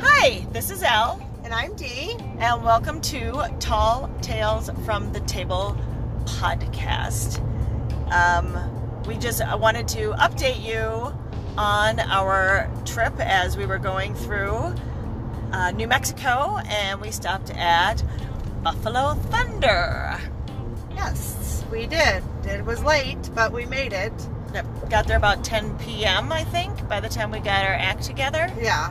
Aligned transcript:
Hi, 0.00 0.44
this 0.50 0.70
is 0.70 0.82
Elle, 0.82 1.24
And 1.44 1.54
I'm 1.54 1.76
Dee. 1.76 2.16
and 2.40 2.64
welcome 2.64 3.00
to 3.02 3.44
Tall 3.60 4.10
Tales 4.20 4.70
from 4.84 5.12
the 5.12 5.20
Table 5.20 5.76
podcast. 6.24 7.38
Um, 8.10 9.04
we 9.04 9.16
just 9.18 9.40
wanted 9.58 9.86
to 9.88 10.10
update 10.14 10.64
you 10.64 11.14
on 11.56 12.00
our 12.00 12.68
trip 12.84 13.14
as 13.20 13.56
we 13.56 13.64
were 13.64 13.78
going 13.78 14.16
through 14.16 14.74
uh, 15.52 15.70
New 15.70 15.86
Mexico, 15.86 16.58
and 16.66 17.00
we 17.00 17.12
stopped 17.12 17.50
at 17.50 18.02
Buffalo 18.64 19.14
Thunder. 19.14 20.18
Yes, 20.96 21.64
we 21.70 21.86
did. 21.86 22.24
It 22.44 22.64
was 22.64 22.82
late, 22.82 23.30
but 23.32 23.52
we 23.52 23.64
made 23.64 23.92
it. 23.92 24.12
Got 24.88 25.06
there 25.06 25.16
about 25.18 25.44
10 25.44 25.78
p.m., 25.78 26.32
I 26.32 26.44
think, 26.44 26.88
by 26.88 27.00
the 27.00 27.08
time 27.08 27.30
we 27.30 27.38
got 27.40 27.64
our 27.66 27.74
act 27.74 28.02
together. 28.02 28.50
Yeah. 28.60 28.90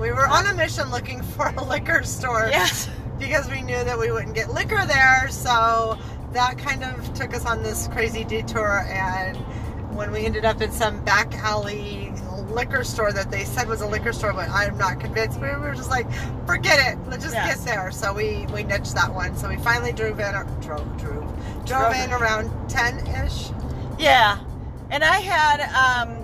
We 0.00 0.10
were 0.10 0.26
on 0.26 0.46
a 0.46 0.54
mission 0.54 0.90
looking 0.90 1.22
for 1.36 1.48
a 1.56 1.64
liquor 1.64 2.02
store 2.02 2.48
Yes. 2.50 2.88
because 3.18 3.48
we 3.48 3.62
knew 3.62 3.82
that 3.84 3.98
we 3.98 4.10
wouldn't 4.10 4.34
get 4.34 4.52
liquor 4.52 4.84
there. 4.86 5.28
So 5.30 5.96
that 6.32 6.58
kind 6.58 6.82
of 6.84 7.14
took 7.14 7.32
us 7.34 7.46
on 7.46 7.62
this 7.62 7.88
crazy 7.88 8.24
detour. 8.24 8.80
And 8.88 9.36
when 9.96 10.10
we 10.10 10.26
ended 10.26 10.44
up 10.44 10.60
in 10.60 10.72
some 10.72 11.02
back 11.04 11.32
alley 11.36 12.12
liquor 12.50 12.84
store 12.84 13.12
that 13.12 13.30
they 13.30 13.44
said 13.44 13.68
was 13.68 13.80
a 13.82 13.86
liquor 13.86 14.12
store, 14.12 14.32
but 14.32 14.48
I'm 14.50 14.76
not 14.78 14.98
convinced. 15.00 15.40
We 15.40 15.48
were 15.48 15.74
just 15.74 15.90
like, 15.90 16.06
forget 16.46 16.92
it. 16.92 16.98
Let's 17.08 17.22
just 17.22 17.34
Yes. 17.34 17.58
get 17.64 17.64
there. 17.66 17.90
So 17.92 18.12
we, 18.12 18.46
we 18.52 18.62
ditched 18.64 18.94
that 18.94 19.12
one. 19.14 19.36
So 19.36 19.48
we 19.48 19.56
finally 19.58 19.92
drove 19.92 20.18
in, 20.18 20.32
drove, 20.60 21.00
drove, 21.00 21.64
drove 21.66 21.94
in. 21.94 22.12
around 22.12 22.50
10 22.68 23.06
ish. 23.24 23.50
Yeah, 23.98 24.38
and 24.90 25.02
I 25.04 25.18
had 25.20 25.60
um, 25.60 26.16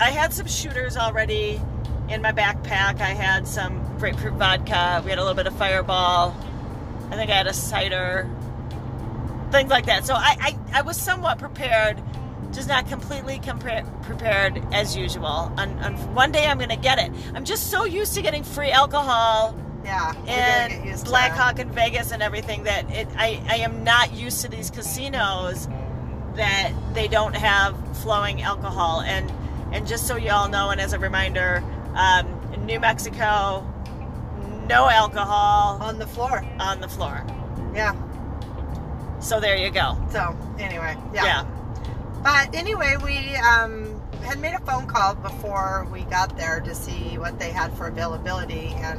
I 0.00 0.10
had 0.10 0.32
some 0.32 0.46
shooters 0.46 0.96
already 0.96 1.60
in 2.08 2.20
my 2.22 2.32
backpack. 2.32 3.00
I 3.00 3.14
had 3.14 3.46
some 3.48 3.80
grapefruit 3.98 4.34
vodka. 4.34 5.00
We 5.04 5.10
had 5.10 5.18
a 5.18 5.22
little 5.22 5.34
bit 5.36 5.46
of 5.46 5.56
Fireball. 5.56 6.34
I 7.10 7.16
think 7.16 7.30
I 7.30 7.34
had 7.36 7.46
a 7.46 7.52
cider, 7.52 8.28
things 9.50 9.70
like 9.70 9.86
that. 9.86 10.04
So 10.04 10.14
I 10.14 10.36
I, 10.40 10.78
I 10.78 10.82
was 10.82 10.96
somewhat 10.96 11.38
prepared, 11.38 12.02
just 12.52 12.68
not 12.68 12.88
completely 12.88 13.38
compare, 13.38 13.84
prepared 14.02 14.62
as 14.72 14.96
usual. 14.96 15.26
On, 15.26 15.78
on 15.78 15.94
one 16.14 16.32
day 16.32 16.46
I'm 16.46 16.58
gonna 16.58 16.76
get 16.76 16.98
it. 16.98 17.10
I'm 17.34 17.44
just 17.44 17.70
so 17.70 17.84
used 17.84 18.14
to 18.14 18.22
getting 18.22 18.42
free 18.42 18.70
alcohol 18.70 19.54
Yeah. 19.84 20.12
and 20.26 21.04
Black. 21.04 21.32
Hawk 21.32 21.58
and 21.58 21.70
Vegas 21.72 22.10
and 22.10 22.22
everything 22.22 22.64
that 22.64 22.90
it 22.90 23.06
I, 23.16 23.40
I 23.48 23.56
am 23.56 23.84
not 23.84 24.12
used 24.14 24.40
to 24.42 24.48
these 24.48 24.70
casinos 24.70 25.68
that 26.36 26.72
they 26.94 27.08
don't 27.08 27.34
have 27.36 27.76
flowing 27.98 28.42
alcohol 28.42 29.00
and 29.02 29.32
and 29.72 29.86
just 29.86 30.06
so 30.06 30.16
you 30.16 30.30
all 30.30 30.48
know 30.48 30.70
and 30.70 30.80
as 30.80 30.92
a 30.92 30.98
reminder 30.98 31.62
um, 31.94 32.26
in 32.52 32.64
New 32.66 32.80
Mexico 32.80 33.66
no 34.68 34.88
alcohol 34.88 35.78
on 35.82 35.98
the 35.98 36.06
floor. 36.06 36.44
on 36.58 36.80
the 36.80 36.88
floor 36.88 37.24
Yeah. 37.74 37.94
so 39.20 39.40
there 39.40 39.56
you 39.56 39.70
go 39.70 39.96
So 40.10 40.36
anyway, 40.58 40.96
yeah. 41.12 41.24
yeah 41.24 41.44
But 42.22 42.54
anyway, 42.54 42.96
we 43.04 43.36
um, 43.36 44.00
had 44.22 44.40
made 44.40 44.54
a 44.54 44.60
phone 44.60 44.86
call 44.86 45.14
before 45.16 45.86
we 45.92 46.02
got 46.04 46.36
there 46.38 46.60
to 46.60 46.74
see 46.74 47.18
what 47.18 47.38
they 47.38 47.50
had 47.50 47.70
for 47.76 47.86
availability 47.88 48.68
and 48.76 48.98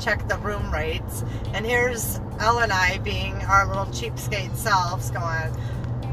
check 0.00 0.26
the 0.28 0.36
room 0.38 0.72
rates. 0.72 1.24
And 1.52 1.66
here's 1.66 2.20
Elle 2.38 2.60
and 2.60 2.72
I 2.72 2.98
being 2.98 3.34
our 3.42 3.66
little 3.66 3.86
cheapskate 3.86 4.54
selves 4.54 5.10
going, 5.10 5.52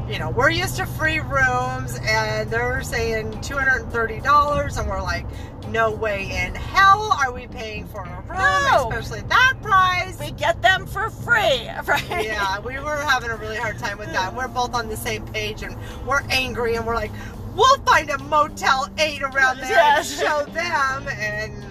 you 0.08 0.18
know, 0.18 0.30
we're 0.30 0.50
used 0.50 0.76
to 0.76 0.86
free 0.86 1.20
rooms 1.20 1.98
and 2.02 2.50
they're 2.50 2.82
saying 2.82 3.30
$230 3.32 4.78
and 4.78 4.88
we're 4.88 5.02
like, 5.02 5.26
no 5.68 5.90
way 5.90 6.22
in 6.22 6.54
hell 6.54 7.12
are 7.22 7.30
we 7.30 7.46
paying 7.46 7.86
for 7.88 8.02
a 8.02 8.22
room, 8.28 8.38
No. 8.38 8.88
especially 8.90 9.20
that 9.28 9.54
price. 9.60 10.18
we 10.18 10.30
get 10.32 10.62
them 10.62 10.86
for 10.86 11.10
free 11.10 11.68
right 11.86 12.24
yeah, 12.24 12.58
we 12.60 12.78
were 12.80 12.96
having 12.96 13.30
a 13.30 13.36
really 13.36 13.56
hard 13.56 13.78
time 13.78 13.98
with 13.98 14.10
that. 14.12 14.34
We're 14.34 14.48
both 14.48 14.74
on 14.74 14.88
the 14.88 14.96
same 14.96 15.26
page 15.26 15.62
and 15.62 15.76
we're 16.06 16.22
angry 16.30 16.76
and 16.76 16.86
we're 16.86 16.94
like, 16.94 17.10
we'll 17.54 17.78
find 17.80 18.08
a 18.10 18.18
Motel 18.18 18.88
8 18.98 19.22
around 19.22 19.58
there 19.58 19.68
Yes. 19.70 20.18
and 20.18 20.28
show 20.28 20.44
them. 20.52 21.08
And 21.18 21.64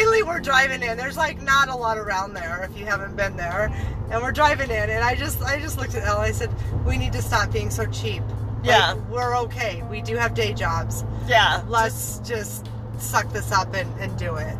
finally, 0.00 0.22
we're 0.22 0.40
driving 0.40 0.82
in. 0.82 0.96
There's 0.96 1.16
like 1.16 1.40
not 1.42 1.68
a 1.68 1.74
lot 1.74 1.98
around 1.98 2.34
there 2.34 2.68
if 2.70 2.78
you 2.78 2.84
haven't 2.86 3.16
been 3.16 3.36
there. 3.36 3.72
And 4.10 4.22
we're 4.22 4.32
driving 4.32 4.70
in, 4.70 4.90
and 4.90 5.04
I 5.04 5.14
just, 5.14 5.40
I 5.42 5.60
just 5.60 5.78
looked 5.78 5.94
at 5.94 6.04
Elle. 6.04 6.18
I 6.18 6.32
said, 6.32 6.50
"We 6.84 6.96
need 6.98 7.12
to 7.12 7.22
stop 7.22 7.52
being 7.52 7.70
so 7.70 7.86
cheap. 7.86 8.22
Like, 8.22 8.66
Yeah. 8.66 8.94
we're 9.08 9.36
okay. 9.44 9.82
We 9.90 10.02
do 10.02 10.16
have 10.16 10.34
day 10.34 10.52
jobs. 10.52 11.04
yeah 11.26 11.62
Let's 11.68 12.18
just 12.20 12.68
suck 12.98 13.32
this 13.32 13.52
up 13.52 13.72
and, 13.74 13.88
and 14.00 14.16
do 14.18 14.36
it." 14.36 14.56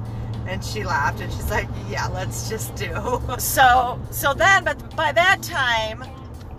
And 0.46 0.64
she 0.64 0.84
laughed, 0.84 1.20
and 1.20 1.32
she's 1.32 1.50
like, 1.50 1.68
"Yeah, 1.88 2.06
let's 2.08 2.48
just 2.48 2.74
do." 2.76 3.20
so 3.38 4.00
so 4.10 4.34
then 4.34 4.64
but 4.64 4.94
by 4.96 5.12
that 5.12 5.42
time 5.42 6.04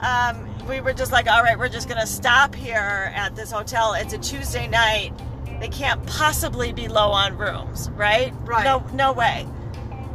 um, 0.02 0.48
we 0.68 0.82
were 0.82 0.94
just 0.94 1.12
like 1.12 1.28
all 1.30 1.44
right 1.44 1.58
we're 1.58 1.70
just 1.70 1.88
gonna 1.88 2.08
stop 2.08 2.56
here 2.56 3.12
at 3.16 3.36
this 3.36 3.52
hotel 3.52 3.94
it's 3.94 4.14
a 4.14 4.18
tuesday 4.18 4.68
night 4.68 5.12
they 5.62 5.70
can't 5.70 6.06
possibly 6.08 6.74
be 6.74 6.88
low 6.90 7.12
on 7.12 7.38
rooms 7.38 7.90
right 7.92 8.34
Right. 8.44 8.66
no 8.66 8.84
no 8.94 9.14
way 9.14 9.48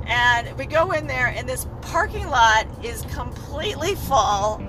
and 0.07 0.57
we 0.59 0.67
go 0.67 0.93
in 0.93 1.07
there 1.07 1.29
and 1.29 1.49
this 1.49 1.67
parking 1.81 2.29
lot 2.29 2.67
is 2.84 3.03
completely 3.15 3.95
full 3.95 4.62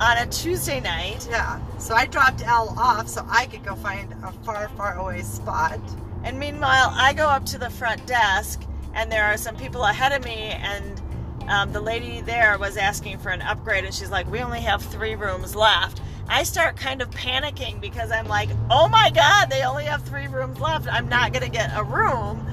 on 0.00 0.18
a 0.18 0.26
tuesday 0.26 0.80
night 0.80 1.26
Yeah. 1.30 1.60
So 1.78 1.94
I 1.94 2.06
dropped 2.06 2.46
Elle 2.46 2.74
off 2.78 3.08
so 3.08 3.26
I 3.28 3.46
could 3.46 3.64
go 3.64 3.74
find 3.74 4.12
a 4.24 4.32
far, 4.44 4.68
far 4.70 4.96
away 4.98 5.22
spot. 5.22 5.78
And 6.24 6.38
meanwhile, 6.38 6.92
I 6.94 7.12
go 7.12 7.26
up 7.28 7.44
to 7.46 7.58
the 7.58 7.68
front 7.70 8.06
desk, 8.06 8.62
and 8.94 9.10
there 9.10 9.24
are 9.24 9.36
some 9.36 9.56
people 9.56 9.82
ahead 9.84 10.12
of 10.12 10.24
me, 10.24 10.52
and 10.52 11.02
um, 11.48 11.72
the 11.72 11.80
lady 11.80 12.20
there 12.20 12.56
was 12.58 12.76
asking 12.76 13.18
for 13.18 13.30
an 13.30 13.42
upgrade, 13.42 13.84
and 13.84 13.92
she's 13.92 14.10
like, 14.10 14.30
"We 14.30 14.40
only 14.40 14.60
have 14.60 14.80
three 14.82 15.16
rooms 15.16 15.56
left." 15.56 16.00
I 16.32 16.44
start 16.44 16.76
kind 16.76 17.02
of 17.02 17.10
panicking 17.10 17.80
because 17.80 18.10
I'm 18.10 18.26
like, 18.26 18.48
"Oh 18.70 18.88
my 18.88 19.10
God, 19.10 19.50
they 19.50 19.62
only 19.62 19.84
have 19.84 20.02
three 20.02 20.26
rooms 20.26 20.58
left. 20.58 20.88
I'm 20.90 21.08
not 21.08 21.32
gonna 21.32 21.48
get 21.48 21.70
a 21.76 21.84
room." 21.84 22.46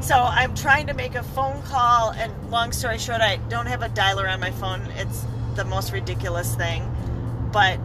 So 0.00 0.14
I'm 0.16 0.54
trying 0.54 0.86
to 0.86 0.94
make 0.94 1.14
a 1.14 1.22
phone 1.22 1.62
call, 1.62 2.10
and 2.10 2.32
long 2.50 2.72
story 2.72 2.98
short, 2.98 3.20
I 3.20 3.36
don't 3.48 3.66
have 3.66 3.82
a 3.82 3.88
dialer 3.88 4.30
on 4.32 4.38
my 4.38 4.50
phone. 4.52 4.82
It's 4.96 5.24
the 5.56 5.64
most 5.64 5.92
ridiculous 5.92 6.54
thing, 6.54 6.82
but 7.52 7.78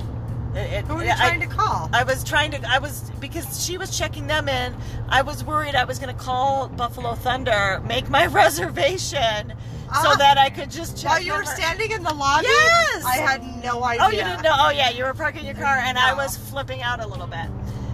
it, 0.56 0.86
Who 0.86 0.96
were 0.96 1.04
you 1.04 1.12
I- 1.12 1.16
trying 1.16 1.40
to 1.42 1.48
call? 1.48 1.90
I 1.94 2.04
was 2.04 2.24
trying 2.24 2.52
to. 2.52 2.70
I 2.70 2.80
was 2.80 3.10
because 3.20 3.64
she 3.66 3.78
was 3.78 3.96
checking 3.98 4.28
them 4.28 4.50
in. 4.50 4.76
I 5.08 5.22
was 5.22 5.44
worried 5.44 5.76
I 5.76 5.86
was 5.86 5.98
going 6.00 6.14
to 6.16 6.22
call 6.22 6.68
Buffalo 6.68 7.14
Thunder, 7.16 7.82
make 7.86 8.10
my 8.10 8.26
reservation, 8.44 9.54
so 10.02 10.10
Ah. 10.12 10.16
that 10.18 10.38
I 10.38 10.50
could 10.50 10.70
just 10.72 10.98
check. 10.98 11.12
While 11.12 11.22
you 11.22 11.34
were 11.34 11.40
her. 11.40 11.46
standing 11.46 11.92
in 11.92 12.04
the 12.04 12.14
lobby? 12.14 12.48
Yes! 12.48 13.06
I 13.06 13.18
had 13.18 13.64
no 13.64 13.84
idea. 13.84 14.06
Oh, 14.06 14.10
you 14.10 14.24
didn't 14.24 14.44
know? 14.44 14.56
Oh, 14.58 14.70
yeah, 14.70 14.90
you 14.90 15.04
were 15.04 15.14
parking 15.14 15.46
your 15.46 15.56
car, 15.56 15.78
and 15.78 15.98
I 15.98 16.14
was 16.14 16.38
flipping 16.38 16.82
out 16.82 17.00
a 17.04 17.08
little 17.08 17.28
bit. 17.28 17.48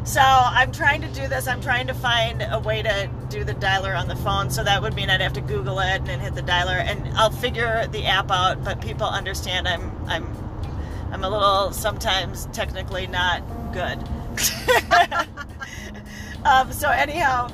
So 0.04 0.22
I'm 0.22 0.72
trying 0.72 1.02
to 1.02 1.08
do 1.08 1.28
this. 1.28 1.48
I'm 1.48 1.62
trying 1.62 1.88
to 1.88 1.94
find 1.96 2.46
a 2.52 2.60
way 2.60 2.84
to 2.84 3.10
do 3.30 3.44
the 3.44 3.56
dialer 3.56 3.98
on 4.00 4.08
the 4.08 4.16
phone. 4.18 4.52
So 4.52 4.64
that 4.64 4.82
would 4.82 4.94
mean 4.94 5.10
I'd 5.10 5.20
have 5.22 5.34
to 5.34 5.42
Google 5.42 5.80
it 5.80 5.88
and 5.98 6.06
then 6.08 6.20
hit 6.20 6.36
the 6.36 6.44
dialer, 6.44 6.80
and 6.80 7.08
I'll 7.18 7.32
figure 7.32 7.88
the 7.92 8.06
app 8.06 8.30
out. 8.30 8.64
But 8.64 8.82
people 8.82 9.08
understand 9.08 9.68
I'm 9.68 9.92
I'm 10.08 10.28
I'm 11.12 11.24
a 11.24 11.30
little 11.30 11.72
sometimes 11.72 12.48
technically 12.54 13.08
not 13.08 13.42
good. 13.74 13.98
um, 16.46 16.72
so 16.72 16.90
anyhow, 16.90 17.50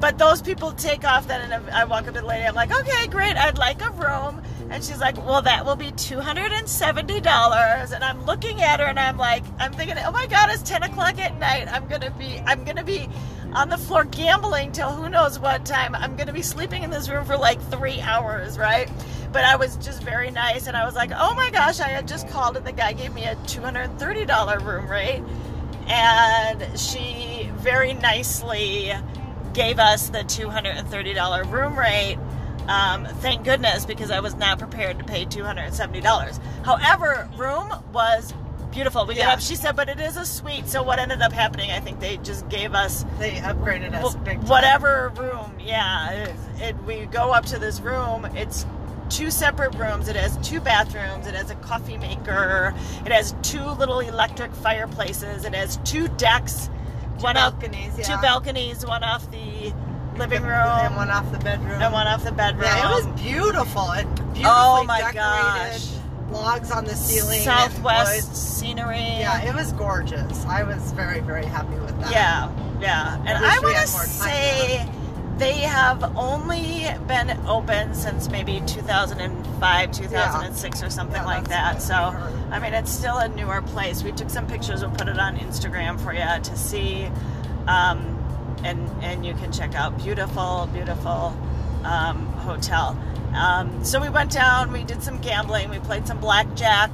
but 0.00 0.18
those 0.18 0.40
people 0.40 0.72
take 0.72 1.04
off 1.04 1.28
then, 1.28 1.52
and 1.52 1.70
I 1.70 1.84
walk 1.84 2.08
up 2.08 2.14
to 2.14 2.20
the 2.20 2.26
lady. 2.26 2.44
I'm 2.44 2.54
like, 2.54 2.72
okay, 2.72 3.06
great. 3.08 3.36
I'd 3.36 3.58
like 3.58 3.82
a 3.82 3.90
room. 3.90 4.42
And 4.70 4.84
she's 4.84 5.00
like, 5.00 5.16
well, 5.18 5.42
that 5.42 5.66
will 5.66 5.76
be 5.76 5.90
$270. 5.92 7.92
And 7.92 8.04
I'm 8.04 8.24
looking 8.24 8.62
at 8.62 8.78
her 8.78 8.86
and 8.86 9.00
I'm 9.00 9.16
like, 9.16 9.42
I'm 9.58 9.72
thinking, 9.72 9.96
oh 9.98 10.12
my 10.12 10.28
God, 10.28 10.48
it's 10.50 10.62
10 10.62 10.84
o'clock 10.84 11.18
at 11.18 11.38
night. 11.40 11.66
I'm 11.68 11.88
going 11.88 12.02
to 12.02 12.12
be, 12.12 12.40
I'm 12.46 12.64
going 12.64 12.76
to 12.76 12.84
be 12.84 13.08
on 13.52 13.68
the 13.68 13.76
floor 13.76 14.04
gambling 14.04 14.70
till 14.70 14.90
who 14.90 15.08
knows 15.08 15.40
what 15.40 15.66
time. 15.66 15.96
I'm 15.96 16.14
going 16.14 16.28
to 16.28 16.32
be 16.32 16.42
sleeping 16.42 16.84
in 16.84 16.90
this 16.90 17.08
room 17.08 17.24
for 17.24 17.36
like 17.36 17.60
three 17.62 18.00
hours, 18.00 18.58
right? 18.58 18.88
But 19.32 19.44
I 19.44 19.56
was 19.56 19.74
just 19.76 20.04
very 20.04 20.30
nice 20.30 20.68
and 20.68 20.76
I 20.76 20.84
was 20.84 20.94
like, 20.94 21.10
oh 21.14 21.34
my 21.34 21.50
gosh, 21.50 21.80
I 21.80 21.88
had 21.88 22.06
just 22.06 22.28
called 22.28 22.56
and 22.56 22.64
the 22.64 22.72
guy 22.72 22.92
gave 22.92 23.12
me 23.12 23.24
a 23.24 23.34
$230 23.34 24.64
room 24.64 24.88
rate. 24.88 25.22
And 25.88 26.78
she 26.78 27.50
very 27.56 27.94
nicely 27.94 28.92
gave 29.52 29.78
us 29.78 30.08
the 30.10 30.20
$230 30.20 31.50
room 31.50 31.78
rate. 31.78 32.18
Um, 32.68 33.06
thank 33.06 33.44
goodness, 33.44 33.84
because 33.84 34.10
I 34.10 34.20
was 34.20 34.34
not 34.36 34.58
prepared 34.58 34.98
to 34.98 35.04
pay 35.04 35.24
$270. 35.24 36.38
However, 36.64 37.28
room 37.36 37.72
was 37.92 38.32
beautiful. 38.70 39.06
We 39.06 39.16
Yeah. 39.16 39.32
up, 39.32 39.40
she 39.40 39.56
said, 39.56 39.74
but 39.74 39.88
it 39.88 39.98
is 40.00 40.16
a 40.16 40.24
suite. 40.24 40.68
So 40.68 40.82
what 40.82 40.98
ended 41.00 41.22
up 41.22 41.32
happening, 41.32 41.72
I 41.72 41.80
think 41.80 41.98
they 41.98 42.18
just 42.18 42.48
gave 42.48 42.74
us 42.74 43.04
They 43.18 43.32
upgraded 43.32 43.92
us 43.94 44.14
whatever 44.48 45.12
room. 45.16 45.52
Yeah, 45.58 46.10
it, 46.10 46.34
it, 46.60 46.84
we 46.84 47.06
go 47.06 47.32
up 47.32 47.46
to 47.46 47.58
this 47.58 47.80
room. 47.80 48.26
It's 48.36 48.64
two 49.08 49.30
separate 49.32 49.74
rooms. 49.74 50.08
It 50.08 50.14
has 50.14 50.36
two 50.38 50.60
bathrooms. 50.60 51.26
It 51.26 51.34
has 51.34 51.50
a 51.50 51.56
coffee 51.56 51.98
maker. 51.98 52.72
It 53.04 53.10
has 53.10 53.34
two 53.42 53.64
little 53.64 53.98
electric 53.98 54.54
fireplaces. 54.54 55.44
It 55.44 55.54
has 55.54 55.78
two 55.78 56.06
decks 56.16 56.70
one 57.22 57.36
off 57.36 57.58
balconies, 57.60 57.94
two 58.06 58.16
balconies, 58.22 58.84
one 58.86 59.02
off 59.04 59.30
the 59.30 59.72
living 60.18 60.42
room 60.42 60.52
and 60.52 60.96
one 60.96 61.10
off 61.10 61.30
the 61.32 61.38
bedroom. 61.38 61.80
and 61.80 61.92
one 61.92 62.06
off 62.06 62.24
the 62.24 62.32
bedroom. 62.32 62.64
Yeah, 62.64 62.90
it 62.90 63.04
was 63.06 63.20
beautiful. 63.20 63.90
It 63.92 64.04
beautifully 64.16 64.42
Oh 64.46 64.84
my 64.86 64.98
decorated. 65.00 65.14
gosh. 65.14 65.88
Logs 66.30 66.70
on 66.70 66.84
the 66.84 66.94
ceiling. 66.94 67.40
Southwest 67.40 68.28
wood. 68.28 68.36
scenery. 68.36 68.98
Yeah, 68.98 69.42
it 69.48 69.54
was 69.54 69.72
gorgeous. 69.72 70.44
I 70.46 70.62
was 70.62 70.92
very, 70.92 71.20
very 71.20 71.44
happy 71.44 71.74
with 71.80 71.98
that. 72.00 72.12
Yeah, 72.12 72.50
yeah. 72.80 73.16
And 73.26 73.44
I 73.44 73.58
we 73.60 73.72
want 73.72 73.76
to 73.78 73.86
say 73.88 74.88
they 75.40 75.60
have 75.60 76.16
only 76.16 76.86
been 77.08 77.30
open 77.48 77.94
since 77.94 78.28
maybe 78.28 78.62
2005, 78.66 79.92
2006 79.92 80.82
or 80.82 80.90
something 80.90 81.16
Yeah, 81.16 81.24
like 81.24 81.48
that. 81.48 81.82
So. 81.82 82.14
I 82.50 82.58
mean, 82.58 82.74
it's 82.74 82.90
still 82.90 83.18
a 83.18 83.28
newer 83.28 83.62
place. 83.62 84.02
We 84.02 84.10
took 84.10 84.28
some 84.28 84.46
pictures. 84.46 84.82
We'll 84.82 84.90
put 84.90 85.08
it 85.08 85.18
on 85.18 85.36
Instagram 85.36 86.00
for 86.00 86.12
you 86.12 86.20
to 86.20 86.56
see. 86.56 87.06
Um, 87.68 88.18
and, 88.64 88.88
and 89.02 89.24
you 89.24 89.34
can 89.34 89.52
check 89.52 89.74
out 89.74 89.96
beautiful, 89.98 90.68
beautiful 90.72 91.36
um, 91.84 92.26
hotel. 92.38 92.98
Um, 93.34 93.84
so 93.84 94.00
we 94.00 94.08
went 94.08 94.32
down, 94.32 94.72
we 94.72 94.82
did 94.82 95.02
some 95.02 95.18
gambling, 95.20 95.70
we 95.70 95.78
played 95.78 96.06
some 96.08 96.18
blackjack. 96.18 96.90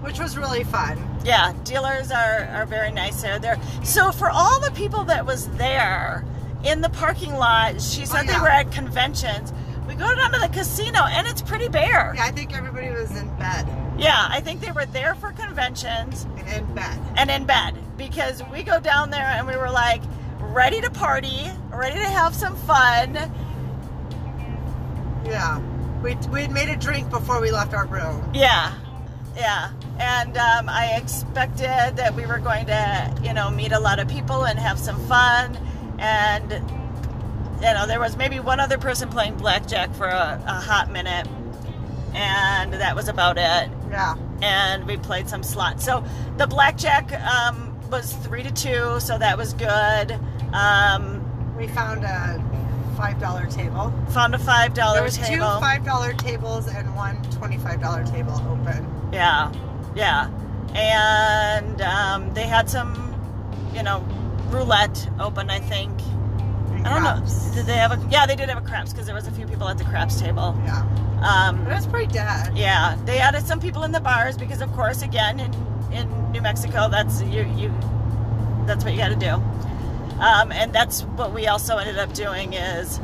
Which 0.00 0.18
was 0.18 0.38
really 0.38 0.64
fun. 0.64 0.98
Yeah, 1.24 1.52
dealers 1.64 2.10
are, 2.10 2.44
are 2.46 2.64
very 2.64 2.90
nice 2.90 3.20
there. 3.20 3.38
There. 3.38 3.60
So 3.84 4.10
for 4.10 4.30
all 4.30 4.58
the 4.60 4.70
people 4.70 5.04
that 5.04 5.26
was 5.26 5.48
there 5.58 6.24
in 6.64 6.80
the 6.80 6.88
parking 6.90 7.34
lot, 7.34 7.80
she 7.80 8.04
said 8.06 8.24
Oh, 8.28 8.32
they 8.32 8.38
were 8.40 8.48
at 8.48 8.72
conventions. 8.72 9.52
We 9.86 9.94
go 9.94 10.14
down 10.14 10.32
to 10.32 10.38
the 10.40 10.48
casino 10.48 11.00
and 11.04 11.26
it's 11.26 11.40
pretty 11.42 11.68
bare. 11.68 12.12
Yeah, 12.14 12.24
I 12.26 12.30
think 12.30 12.54
everybody 12.56 12.90
was 12.90 13.10
in 13.16 13.28
bed. 13.38 13.66
Yeah, 13.98 14.26
I 14.30 14.40
think 14.40 14.60
they 14.60 14.70
were 14.72 14.86
there 14.86 15.14
for 15.14 15.32
conventions 15.32 16.26
And 16.36 16.48
in 16.48 16.74
bed. 16.74 16.98
and 17.16 17.30
in 17.30 17.46
bed 17.46 17.74
because 17.96 18.42
we 18.52 18.62
go 18.62 18.78
down 18.80 19.10
there 19.10 19.22
and 19.24 19.46
we 19.46 19.56
were 19.56 19.70
like 19.70 20.02
ready 20.40 20.80
to 20.80 20.90
party, 20.90 21.46
ready 21.72 21.96
to 21.98 22.06
have 22.06 22.34
some 22.34 22.54
fun. 22.56 23.14
Yeah. 25.24 25.58
We 26.02 26.14
we 26.30 26.42
had 26.42 26.52
made 26.52 26.68
a 26.68 26.76
drink 26.76 27.10
before 27.10 27.40
we 27.40 27.50
left 27.50 27.74
our 27.74 27.86
room. 27.86 28.30
Yeah, 28.32 28.72
yeah. 29.36 29.72
And 29.98 30.36
um, 30.38 30.68
I 30.68 30.94
expected 30.96 31.96
that 31.96 32.14
we 32.14 32.24
were 32.24 32.38
going 32.38 32.66
to, 32.66 33.14
you 33.22 33.32
know, 33.34 33.50
meet 33.50 33.72
a 33.72 33.80
lot 33.80 33.98
of 33.98 34.06
people 34.06 34.44
and 34.46 34.58
have 34.60 34.78
some 34.78 34.96
fun. 35.08 35.58
And, 35.98 36.50
you 36.52 37.74
know, 37.74 37.86
there 37.86 38.00
was 38.00 38.16
maybe 38.16 38.40
one 38.40 38.60
other 38.60 38.78
person 38.78 39.08
playing 39.08 39.36
blackjack 39.36 39.94
for 39.94 40.06
a, 40.06 40.42
a 40.46 40.52
hot 40.60 40.90
minute. 40.90 41.26
And 42.14 42.72
that 42.72 42.96
was 42.96 43.08
about 43.08 43.36
it. 43.38 43.70
Yeah. 43.90 44.16
And 44.42 44.86
we 44.86 44.96
played 44.96 45.28
some 45.28 45.42
slots. 45.42 45.84
So 45.84 46.04
the 46.36 46.46
blackjack 46.46 47.12
um, 47.12 47.76
was 47.90 48.12
three 48.12 48.42
to 48.42 48.50
two, 48.52 49.00
so 49.00 49.18
that 49.18 49.36
was 49.36 49.52
good. 49.54 50.18
Um, 50.52 51.54
We 51.56 51.68
found 51.68 52.04
a 52.04 52.42
five 52.96 53.20
dollar 53.20 53.46
table. 53.46 53.92
found 54.10 54.34
a 54.34 54.38
five 54.38 54.74
There 54.74 54.84
dollar 54.84 55.02
was 55.02 55.16
two 55.18 55.38
five 55.38 55.84
dollar 55.84 56.12
tables 56.14 56.66
and 56.68 56.94
one 56.96 57.22
twenty 57.32 57.58
five 57.58 57.80
dollar 57.80 58.04
table 58.04 58.34
open. 58.48 58.86
Yeah, 59.12 59.52
yeah. 59.94 60.28
And 60.74 61.80
um, 61.80 62.32
they 62.34 62.46
had 62.46 62.68
some, 62.70 63.14
you 63.74 63.82
know, 63.82 64.04
roulette 64.50 65.08
open, 65.20 65.50
I 65.50 65.58
think. 65.60 65.90
And 66.72 66.86
I 66.86 66.90
don't 66.94 67.02
craps. 67.02 67.46
know. 67.48 67.54
Did 67.54 67.66
they 67.66 67.74
have 67.76 67.92
a? 67.92 68.08
Yeah, 68.10 68.26
they 68.26 68.36
did 68.36 68.48
have 68.48 68.58
a 68.58 68.66
craps 68.66 68.92
because 68.92 69.06
there 69.06 69.14
was 69.14 69.26
a 69.26 69.32
few 69.32 69.46
people 69.46 69.68
at 69.68 69.78
the 69.78 69.84
craps 69.84 70.20
table. 70.20 70.56
Yeah. 70.64 70.82
Um, 71.22 71.64
But 71.64 71.72
it 71.72 71.76
was 71.76 71.86
pretty 71.86 72.12
dead. 72.12 72.56
yeah, 72.56 72.96
they 73.04 73.18
added 73.18 73.44
some 73.46 73.58
people 73.60 73.82
in 73.82 73.90
the 73.92 74.00
bars 74.00 74.36
because, 74.38 74.60
of 74.60 74.72
course, 74.72 75.02
again 75.02 75.40
in 75.40 75.52
in 75.92 76.32
New 76.32 76.40
Mexico, 76.40 76.88
that's 76.88 77.20
you 77.22 77.42
you 77.56 77.72
that's 78.66 78.84
what 78.84 78.92
you 78.92 78.98
got 78.98 79.08
to 79.08 79.16
do. 79.16 79.32
Um, 80.20 80.52
and 80.52 80.72
that's 80.72 81.02
what 81.02 81.32
we 81.32 81.46
also 81.48 81.76
ended 81.78 81.98
up 81.98 82.12
doing 82.14 82.52
is. 82.54 83.00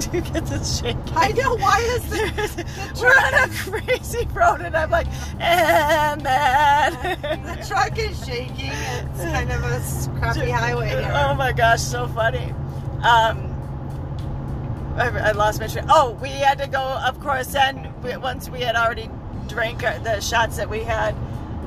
do 0.12 0.20
get 0.20 0.46
this 0.46 0.78
shake? 0.80 0.96
I 1.14 1.28
know 1.32 1.56
why 1.56 1.78
is 1.80 2.10
the, 2.10 2.64
We're 3.00 3.08
on 3.08 3.34
a 3.48 3.54
crazy 3.54 4.26
road, 4.32 4.60
and 4.60 4.76
I'm 4.76 4.90
like, 4.90 5.06
and 5.40 6.20
then. 6.20 7.20
the 7.20 7.64
truck 7.66 7.98
is 7.98 8.24
shaking. 8.24 8.72
It's 8.72 9.22
kind 9.22 9.50
of 9.52 9.62
a 9.64 10.18
crappy 10.18 10.50
highway 10.50 10.88
here. 10.90 11.10
Oh 11.14 11.34
my 11.34 11.52
gosh, 11.52 11.80
so 11.80 12.06
funny. 12.08 12.52
Um, 13.02 13.54
I, 14.96 15.08
I 15.28 15.30
lost 15.32 15.60
my 15.60 15.66
train. 15.68 15.86
Oh, 15.88 16.18
we 16.20 16.30
had 16.30 16.58
to 16.58 16.66
go, 16.66 16.80
of 16.80 17.20
course, 17.20 17.48
then 17.48 17.92
we, 18.02 18.16
once 18.16 18.48
we 18.50 18.60
had 18.62 18.74
already 18.76 19.08
drank 19.46 19.84
our- 19.84 19.98
the 20.00 20.20
shots 20.20 20.56
that 20.56 20.68
we 20.68 20.80
had, 20.82 21.14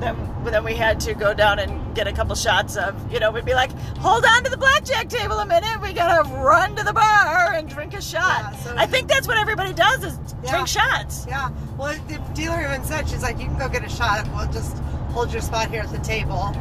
then, 0.02 0.44
then 0.44 0.64
we 0.64 0.74
had 0.74 1.00
to 1.00 1.14
go 1.14 1.32
down 1.34 1.58
and 1.58 1.94
get 1.94 2.06
a 2.06 2.12
couple 2.12 2.34
shots 2.34 2.76
of, 2.76 2.94
you 3.12 3.20
know, 3.20 3.30
we'd 3.30 3.44
be 3.44 3.54
like, 3.54 3.70
hold 3.98 4.24
on 4.24 4.44
to 4.44 4.50
the 4.50 4.56
blackjack 4.56 5.08
table 5.08 5.38
a 5.38 5.46
minute. 5.46 5.80
We 5.80 5.92
gotta 5.92 6.28
run 6.28 6.74
to 6.76 6.84
the 6.84 6.92
bar 6.92 7.52
and 7.54 7.68
drink 7.68 7.94
a 7.94 8.02
shot. 8.02 8.22
Yeah, 8.52 8.56
so- 8.56 8.74
I 8.76 8.86
think 8.86 9.08
that's 9.08 9.26
what 9.28 9.36
everybody 9.38 9.72
does 9.72 10.04
is 10.04 10.18
Yeah. 10.42 10.50
drink 10.50 10.68
shots. 10.68 11.24
Yeah. 11.28 11.50
Well, 11.78 11.94
the 12.08 12.18
dealer 12.34 12.60
even 12.62 12.84
said 12.84 13.08
she's 13.08 13.22
like, 13.22 13.38
you 13.38 13.46
can 13.46 13.58
go 13.58 13.68
get 13.68 13.84
a 13.84 13.88
shot. 13.88 14.26
We'll 14.34 14.50
just 14.52 14.78
hold 15.12 15.32
your 15.32 15.42
spot 15.42 15.70
here 15.70 15.82
at 15.82 15.90
the 15.92 15.98
table. 15.98 16.54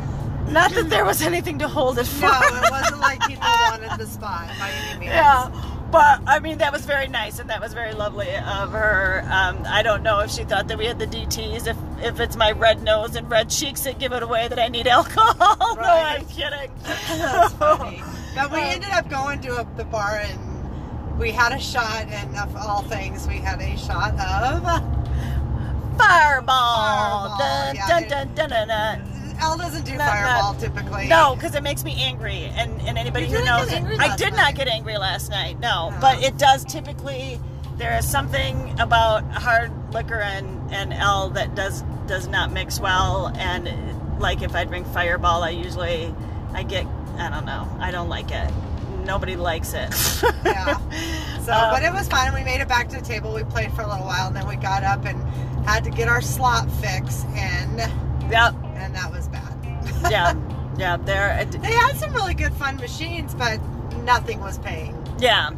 Not 0.49 0.71
that 0.73 0.89
there 0.89 1.05
was 1.05 1.21
anything 1.21 1.59
to 1.59 1.67
hold 1.67 1.97
it 1.99 2.07
for. 2.07 2.25
No, 2.25 2.31
it 2.63 2.71
wasn't 2.71 2.99
like 2.99 3.19
people 3.27 3.47
wanted 3.69 3.91
the 3.97 4.07
spot 4.07 4.49
by 4.59 4.69
any 4.71 4.99
means. 4.99 5.11
Yeah, 5.13 5.49
but 5.91 6.19
I 6.27 6.39
mean 6.39 6.57
that 6.57 6.73
was 6.73 6.85
very 6.85 7.07
nice 7.07 7.39
and 7.39 7.49
that 7.49 7.61
was 7.61 7.73
very 7.73 7.93
lovely 7.93 8.35
of 8.35 8.71
her. 8.71 9.23
Um, 9.31 9.63
I 9.67 9.81
don't 9.83 10.03
know 10.03 10.19
if 10.19 10.31
she 10.31 10.43
thought 10.43 10.67
that 10.67 10.77
we 10.77 10.85
had 10.85 10.99
the 10.99 11.07
DTS. 11.07 11.67
If 11.67 11.77
if 12.03 12.19
it's 12.19 12.35
my 12.35 12.51
red 12.51 12.81
nose 12.83 13.15
and 13.15 13.29
red 13.29 13.49
cheeks 13.49 13.81
that 13.81 13.99
give 13.99 14.11
it 14.13 14.23
away 14.23 14.47
that 14.47 14.59
I 14.59 14.67
need 14.67 14.87
alcohol. 14.87 15.35
no, 15.75 15.81
I'm 15.81 16.25
kidding. 16.25 16.71
That's 16.83 17.53
funny. 17.53 18.03
But 18.35 18.51
we 18.51 18.59
Um, 18.59 18.65
ended 18.65 18.89
up 18.91 19.09
going 19.09 19.41
to 19.41 19.57
a, 19.61 19.67
the 19.77 19.83
bar 19.85 20.21
and 20.23 21.19
we 21.19 21.31
had 21.31 21.51
a 21.51 21.59
shot, 21.59 22.07
and 22.07 22.35
of 22.37 22.55
all 22.55 22.81
things, 22.83 23.27
we 23.27 23.35
had 23.37 23.61
a 23.61 23.77
shot 23.77 24.13
of. 24.13 24.63
Fireball. 25.97 26.47
Fireball, 27.27 27.37
Dun, 27.37 27.75
yeah, 27.75 27.87
dun, 27.87 28.07
dun, 28.07 28.33
dun, 28.35 28.49
dun, 28.49 28.67
dun. 28.67 29.07
Elle 29.41 29.57
doesn't 29.57 29.85
do 29.85 29.91
Not- 29.91 29.99
not- 29.99 30.07
fireball 30.07 30.53
typically. 30.55 31.07
No, 31.07 31.35
because 31.35 31.55
it 31.55 31.63
makes 31.63 31.83
me 31.83 31.95
angry, 32.03 32.51
and, 32.55 32.79
and 32.83 32.97
anybody 32.97 33.25
You 33.27 33.37
who 33.39 33.45
knows 33.45 33.69
get 33.69 33.83
it, 33.83 33.99
I 33.99 34.15
did 34.15 34.33
night. 34.33 34.37
not 34.37 34.55
get 34.55 34.67
angry 34.67 34.97
last 34.97 35.29
night. 35.29 35.59
No, 35.59 35.89
No. 35.89 35.97
but 35.99 36.23
it 36.23 36.37
does 36.37 36.63
typically. 36.65 37.39
There 37.81 37.97
is 37.97 38.07
something 38.07 38.79
about 38.79 39.23
hard 39.31 39.71
liquor 39.91 40.21
and 40.21 40.71
and 40.71 40.93
Elle 40.93 41.31
that 41.31 41.55
does 41.55 41.81
does 42.05 42.27
not 42.27 42.51
mix 42.53 42.79
well, 42.79 43.31
and 43.35 44.19
like 44.19 44.43
if 44.43 44.53
I 44.55 44.65
drink 44.65 44.85
Fireball, 44.85 45.41
I 45.41 45.49
usually 45.49 46.13
I 46.53 46.61
get 46.61 46.85
I 47.17 47.31
don't 47.31 47.43
know 47.47 47.67
I 47.79 47.89
don't 47.89 48.07
like 48.07 48.29
it. 48.29 48.51
Nobody 49.03 49.35
likes 49.35 49.73
it. 49.73 49.89
Yeah. 50.45 50.77
So, 51.43 51.53
Um, 51.53 51.71
but 51.71 51.81
it 51.81 51.91
was 51.91 52.07
fun. 52.07 52.35
We 52.35 52.43
made 52.43 52.61
it 52.61 52.67
back 52.67 52.87
to 52.89 52.97
the 52.99 53.03
table. 53.05 53.33
We 53.33 53.43
played 53.45 53.73
for 53.73 53.81
a 53.81 53.87
little 53.87 54.05
while, 54.05 54.27
and 54.27 54.35
then 54.35 54.47
we 54.47 54.57
got 54.57 54.83
up 54.83 55.05
and 55.05 55.17
had 55.65 55.83
to 55.85 55.89
get 55.89 56.07
our 56.07 56.21
slot 56.21 56.69
fix, 56.73 57.23
and 57.35 57.79
Yep. 58.29 58.53
and 58.75 58.93
that 58.93 59.11
was 59.11 59.27
bad. 59.29 59.57
Yeah. 60.11 60.33
Yeah. 60.77 60.97
There. 60.97 61.43
They 61.45 61.71
had 61.73 61.97
some 61.97 62.13
really 62.13 62.35
good 62.35 62.53
fun 62.53 62.75
machines, 62.77 63.33
but 63.33 63.59
nothing 64.03 64.39
was 64.39 64.59
paying. 64.59 64.95
Yeah, 65.17 65.49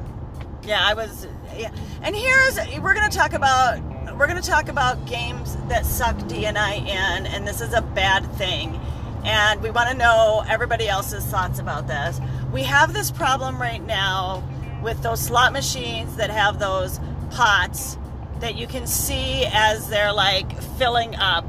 yeah, 0.63 0.79
I 0.85 0.93
was. 0.93 1.27
Yeah, 1.57 1.71
and 2.01 2.15
here's 2.15 2.57
we're 2.81 2.93
gonna 2.93 3.09
talk 3.09 3.33
about 3.33 3.79
we're 4.17 4.27
gonna 4.27 4.41
talk 4.41 4.69
about 4.69 5.05
games 5.05 5.55
that 5.69 5.85
suck 5.85 6.15
DNI 6.17 6.79
in, 6.79 7.25
and 7.27 7.47
this 7.47 7.61
is 7.61 7.73
a 7.73 7.81
bad 7.81 8.25
thing, 8.33 8.79
and 9.25 9.61
we 9.61 9.69
want 9.71 9.89
to 9.89 9.95
know 9.95 10.43
everybody 10.47 10.87
else's 10.87 11.25
thoughts 11.25 11.59
about 11.59 11.87
this. 11.87 12.19
We 12.51 12.63
have 12.63 12.93
this 12.93 13.11
problem 13.11 13.59
right 13.61 13.83
now 13.85 14.43
with 14.83 15.01
those 15.01 15.21
slot 15.21 15.53
machines 15.53 16.15
that 16.17 16.29
have 16.29 16.59
those 16.59 16.99
pots 17.31 17.97
that 18.39 18.55
you 18.55 18.67
can 18.67 18.85
see 18.87 19.45
as 19.51 19.89
they're 19.89 20.13
like 20.13 20.61
filling 20.77 21.15
up. 21.15 21.45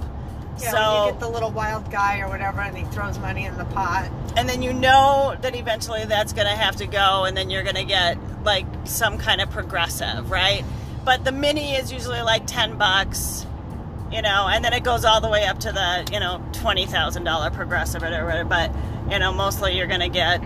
Yeah, 0.60 0.70
so 0.70 1.06
you 1.06 1.10
get 1.12 1.20
the 1.20 1.28
little 1.28 1.50
wild 1.50 1.90
guy 1.90 2.20
or 2.20 2.28
whatever, 2.28 2.60
and 2.60 2.76
he 2.76 2.84
throws 2.84 3.18
money 3.18 3.44
in 3.44 3.56
the 3.58 3.64
pot. 3.64 4.08
and 4.36 4.48
then 4.48 4.62
you 4.62 4.72
know 4.72 5.36
that 5.42 5.56
eventually 5.56 6.04
that's 6.04 6.32
going 6.32 6.46
to 6.46 6.54
have 6.54 6.76
to 6.76 6.86
go 6.86 7.24
and 7.24 7.36
then 7.36 7.50
you're 7.50 7.64
going 7.64 7.74
to 7.74 7.84
get 7.84 8.16
like 8.44 8.66
some 8.84 9.18
kind 9.18 9.40
of 9.40 9.50
progressive 9.50 10.30
right? 10.30 10.64
But 11.04 11.24
the 11.24 11.32
mini 11.32 11.74
is 11.74 11.92
usually 11.92 12.22
like 12.22 12.46
10 12.46 12.78
bucks 12.78 13.46
you 14.12 14.22
know 14.22 14.48
and 14.48 14.64
then 14.64 14.72
it 14.72 14.84
goes 14.84 15.04
all 15.04 15.20
the 15.20 15.28
way 15.28 15.44
up 15.44 15.58
to 15.60 15.72
the 15.72 16.08
you 16.12 16.20
know 16.20 16.42
$20000 16.52 17.54
progressive 17.54 18.02
or 18.02 18.06
whatever 18.06 18.44
but 18.44 18.70
you 19.10 19.18
know 19.18 19.32
mostly 19.32 19.76
you're 19.76 19.86
going 19.86 20.00
to 20.00 20.08
get 20.08 20.40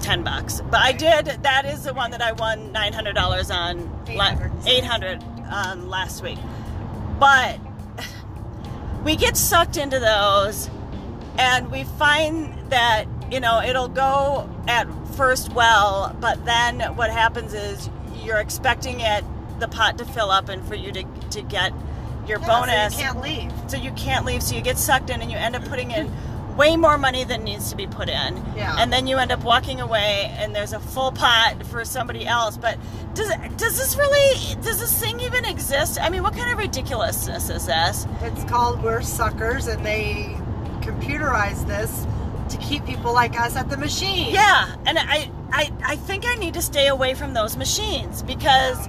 10 0.00 0.24
bucks. 0.24 0.60
But 0.70 0.80
i 0.80 0.92
did 0.92 1.26
that 1.42 1.64
is 1.64 1.84
the 1.84 1.94
one 1.94 2.10
that 2.10 2.22
i 2.22 2.32
won 2.32 2.72
$900 2.72 3.54
on 3.54 4.14
la- 4.14 4.30
800. 4.30 4.52
800 4.66 5.22
on 5.22 5.80
um, 5.80 5.88
last 5.88 6.22
week. 6.22 6.38
But 7.18 7.60
we 9.04 9.16
get 9.16 9.36
sucked 9.36 9.76
into 9.76 9.98
those 9.98 10.70
and 11.38 11.70
we 11.70 11.84
find 11.84 12.70
that 12.70 13.06
you 13.30 13.40
know 13.40 13.62
it'll 13.62 13.88
go 13.88 14.48
at 14.68 14.86
first 15.12 15.52
well 15.52 16.16
but 16.20 16.44
then 16.44 16.80
what 16.96 17.10
happens 17.10 17.52
is 17.54 17.88
you're 18.22 18.38
expecting 18.38 19.00
it 19.00 19.24
the 19.58 19.68
pot 19.68 19.98
to 19.98 20.04
fill 20.04 20.30
up 20.30 20.48
and 20.48 20.66
for 20.66 20.74
you 20.74 20.90
to, 20.92 21.04
to 21.30 21.42
get 21.42 21.72
your 22.26 22.38
Yeah, 22.40 22.46
bonus 22.46 22.94
So 22.94 22.98
you 23.00 23.04
can't 23.06 23.20
leave. 23.22 23.52
so 23.70 23.76
you 23.76 23.90
can't 23.92 24.24
leave 24.24 24.42
so 24.42 24.54
you 24.54 24.62
get 24.62 24.78
sucked 24.78 25.10
in 25.10 25.20
and 25.22 25.30
you 25.30 25.36
end 25.36 25.54
up 25.56 25.64
putting 25.66 25.90
in 25.90 26.10
way 26.56 26.76
more 26.76 26.98
money 26.98 27.24
than 27.24 27.44
needs 27.44 27.70
to 27.70 27.76
be 27.76 27.86
put 27.86 28.10
in. 28.10 28.36
Yeah. 28.54 28.76
And 28.78 28.92
then 28.92 29.06
you 29.06 29.16
end 29.16 29.32
up 29.32 29.42
walking 29.42 29.80
away 29.80 30.30
and 30.36 30.54
there's 30.54 30.74
a 30.74 30.80
full 30.80 31.10
pot 31.10 31.64
for 31.64 31.82
somebody 31.86 32.26
else. 32.26 32.58
But 32.58 32.76
does 33.14 33.28
does 33.56 33.78
this 33.78 33.96
really 33.96 34.54
does 34.62 34.78
this 34.78 35.00
thing 35.00 35.18
even 35.20 35.46
exist? 35.46 35.98
I 35.98 36.10
mean, 36.10 36.22
what 36.22 36.34
kind 36.34 36.52
of 36.52 36.58
ridiculousness 36.58 37.48
is 37.48 37.64
this? 37.66 38.06
It's 38.20 38.44
called 38.44 38.82
We're 38.82 39.00
Suckers, 39.00 39.66
and 39.66 39.84
they 39.86 40.36
computerize 40.82 41.66
this 41.66 42.06
to 42.52 42.58
keep 42.58 42.84
people 42.86 43.12
like 43.12 43.38
us 43.38 43.56
at 43.56 43.68
the 43.68 43.76
machine. 43.76 44.32
Yeah, 44.32 44.74
and 44.86 44.98
I, 44.98 45.30
I, 45.52 45.70
I 45.84 45.96
think 45.96 46.24
I 46.26 46.34
need 46.36 46.54
to 46.54 46.62
stay 46.62 46.86
away 46.86 47.14
from 47.14 47.34
those 47.34 47.56
machines 47.56 48.22
because 48.22 48.88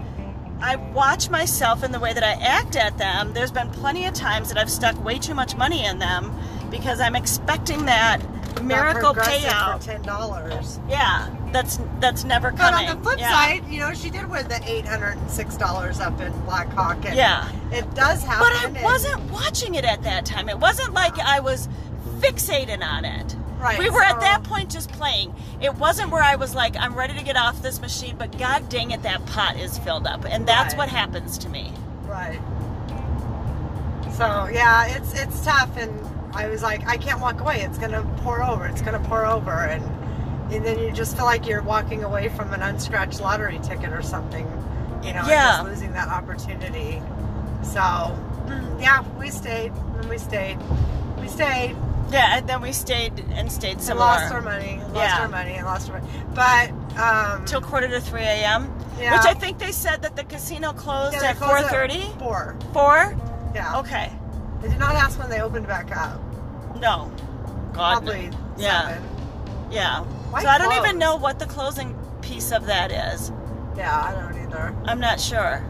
I 0.62 0.75
watch 0.93 1.29
myself 1.29 1.84
in 1.84 1.91
the 1.91 2.00
way 2.00 2.13
that 2.13 2.24
I 2.24 2.34
act 2.34 2.75
at 2.75 2.98
them. 2.98 3.34
There's 3.34 3.51
been 3.51 3.70
plenty 3.72 4.05
of 4.05 4.13
times 4.13 4.50
that 4.50 4.58
I've 4.58 4.70
stuck 4.72 5.03
way 5.03 5.17
too 5.20 5.34
much 5.34 5.55
money 5.58 5.86
in 5.86 6.00
them 6.00 6.32
because 6.70 7.00
I'm 7.01 7.15
expecting 7.15 7.86
that 7.86 8.22
miracle 8.63 9.13
payout. 9.13 9.79
for 9.79 9.86
ten 9.86 10.01
dollars. 10.03 10.79
Yeah, 10.88 11.27
that's 11.51 11.79
that's 12.00 12.24
never 12.24 12.51
coming. 12.51 12.86
But 12.88 12.89
on 12.91 12.98
the 12.98 13.03
flip 13.03 13.20
Yeah. 13.20 13.29
side, 13.29 13.67
you 13.67 13.79
know, 13.79 13.93
she 13.93 14.10
did 14.10 14.29
win 14.29 14.48
the 14.48 14.62
eight 14.65 14.86
hundred 14.86 15.17
and 15.17 15.29
six 15.29 15.58
dollars 15.58 16.00
up 16.00 16.20
in 16.22 16.32
Black 16.41 16.70
Hawk. 16.70 17.03
And 17.05 17.15
Yeah. 17.15 17.50
it 17.72 17.93
does 17.96 18.24
happen. 18.24 18.48
But 18.74 18.79
I 18.82 18.84
wasn't 18.84 19.32
watching 19.32 19.75
it 19.75 19.84
at 19.86 20.03
that 20.03 20.25
time. 20.25 20.48
It 20.50 20.60
wasn't 20.60 20.93
like 20.93 21.17
I 21.20 21.39
was 21.41 21.67
fixated 22.20 22.82
on 22.82 23.03
it. 23.05 23.36
Right, 23.63 23.79
We 23.79 23.89
were 23.89 24.03
at 24.03 24.20
that 24.20 24.43
point 24.43 24.70
just 24.70 24.91
playing. 24.91 25.34
It 25.62 25.74
wasn't 25.75 26.12
where 26.12 26.22
I 26.22 26.36
was 26.36 26.53
like, 26.53 26.75
I'm 26.75 26.96
ready 26.96 27.13
to 27.17 27.24
get 27.24 27.38
off 27.38 27.62
this 27.62 27.79
machine, 27.79 28.17
but 28.17 28.38
god 28.38 28.67
dang 28.67 28.91
it, 28.91 29.03
that 29.03 29.25
pot 29.27 29.55
is 29.58 29.77
filled 29.79 30.05
up. 30.05 30.25
And 30.25 30.46
that's 30.46 30.74
Right. 30.74 30.79
what 30.79 30.89
happens 30.89 31.38
to 31.39 31.50
me. 31.50 31.72
Right. 32.05 32.41
So 34.17 34.48
yeah, 34.51 34.88
it's 34.98 35.13
it's 35.20 35.43
tough, 35.46 35.75
and 35.77 35.91
I 36.36 36.48
was 36.48 36.62
like, 36.62 36.86
I 36.88 36.98
can't 36.98 37.20
walk 37.22 37.39
away. 37.39 37.62
It's 37.62 37.77
gonna 37.77 38.03
pour 38.17 38.43
over. 38.43 38.65
It's 38.67 38.82
gonna 38.82 39.00
pour 39.00 39.25
over, 39.25 39.51
and 39.51 39.84
and 40.53 40.63
then 40.65 40.77
you 40.77 40.91
just 40.91 41.15
feel 41.15 41.25
like 41.25 41.48
you're 41.48 41.63
walking 41.63 42.03
away 42.03 42.29
from 42.29 42.53
an 42.53 42.62
unscratched 42.62 43.22
lottery 43.22 43.60
ticket 43.63 43.91
or 43.93 44.01
something. 44.03 44.46
You 45.03 45.13
know, 45.13 45.24
Yeah. 45.25 45.53
just 45.58 45.63
losing 45.63 45.93
that 45.93 46.10
opportunity. 46.10 47.01
So 47.63 47.79
mm, 47.79 48.82
yeah, 48.82 49.03
we 49.17 49.29
stayed 49.32 49.72
and 50.00 50.10
we 50.10 50.17
stayed. 50.17 50.58
We 51.20 51.27
stayed 51.27 51.75
Yeah, 52.13 52.38
and 52.38 52.48
then 52.48 52.62
we 52.62 52.72
stayed 52.72 53.20
and 53.32 53.51
stayed 53.51 53.82
some 53.82 53.93
and 53.98 54.00
lost 54.00 54.29
more. 54.29 54.38
our 54.38 54.41
money. 54.41 54.77
Lost 54.77 54.96
Yeah. 54.96 55.22
our 55.22 55.27
money 55.27 55.53
and 55.55 55.65
lost 55.65 55.89
our 55.89 56.00
money. 56.00 56.12
But 56.36 56.70
um, 57.00 57.43
Till 57.46 57.60
quarter 57.62 57.88
to 57.88 58.00
3 58.00 58.22
a.m. 58.22 58.72
Yeah. 59.00 59.13
Which 59.17 59.25
I 59.25 59.34
think 59.34 59.58
they 59.58 59.72
said 59.72 60.03
that 60.03 60.15
the 60.15 60.24
casino 60.24 60.74
closed 60.74 61.15
yeah, 61.15 61.32
at 61.32 61.38
closed 61.38 61.65
4.30? 61.70 62.20
Four. 62.20 62.55
4? 62.74 63.17
Yeah. 63.55 63.79
Okay. 63.79 64.12
They 64.62 64.70
did 64.70 64.79
not 64.79 64.93
ask 64.96 65.17
when 65.20 65.29
they 65.29 65.41
opened 65.41 65.67
back 65.67 65.96
up. 65.96 66.22
No. 66.75 67.12
God. 67.74 68.05
no. 68.05 68.12
Probably 68.12 68.29
Yeah. 68.58 68.89
seven. 68.89 69.03
Yeah. 69.72 70.03
Why 70.29 70.43
so 70.43 70.48
I 70.50 70.58
don't 70.60 70.74
even 70.86 71.00
know 71.00 71.15
what 71.15 71.39
the 71.39 71.48
closing 71.48 71.96
piece 72.22 72.51
of 72.51 72.67
that 72.67 72.91
is. 72.91 73.32
Yeah, 73.75 74.00
I 74.00 74.12
don't 74.13 74.38
either. 74.43 74.75
I'm 74.86 75.00
not 75.00 75.20
sure. 75.20 75.63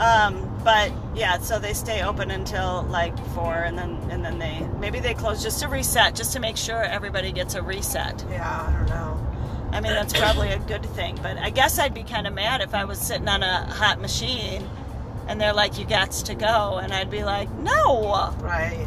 Um, 0.00 0.53
but 0.64 0.92
yeah, 1.14 1.38
so 1.38 1.58
they 1.58 1.74
stay 1.74 2.02
open 2.02 2.30
until 2.30 2.82
like 2.84 3.16
four, 3.34 3.54
and 3.54 3.76
then 3.78 3.96
and 4.10 4.24
then 4.24 4.38
they 4.38 4.66
maybe 4.80 4.98
they 4.98 5.14
close 5.14 5.42
just 5.42 5.60
to 5.60 5.68
reset, 5.68 6.14
just 6.14 6.32
to 6.32 6.40
make 6.40 6.56
sure 6.56 6.82
everybody 6.82 7.30
gets 7.32 7.54
a 7.54 7.62
reset. 7.62 8.24
Yeah, 8.30 8.66
I 8.66 8.72
don't 8.72 8.88
know. 8.88 9.20
I 9.72 9.80
mean, 9.80 9.92
that's 9.92 10.12
probably 10.12 10.50
a 10.50 10.58
good 10.58 10.86
thing. 10.94 11.18
But 11.22 11.36
I 11.36 11.50
guess 11.50 11.78
I'd 11.78 11.94
be 11.94 12.04
kind 12.04 12.26
of 12.26 12.32
mad 12.32 12.60
if 12.60 12.74
I 12.74 12.84
was 12.84 12.98
sitting 12.98 13.28
on 13.28 13.42
a 13.42 13.66
hot 13.66 14.00
machine, 14.00 14.68
and 15.28 15.40
they're 15.40 15.52
like, 15.52 15.78
"You 15.78 15.84
got 15.84 16.12
to 16.12 16.34
go," 16.34 16.78
and 16.82 16.92
I'd 16.92 17.10
be 17.10 17.24
like, 17.24 17.50
"No." 17.58 18.32
Right. 18.40 18.86